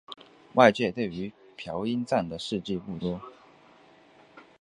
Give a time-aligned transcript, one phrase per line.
[0.55, 3.21] 外界对于朴英赞的事迹不多。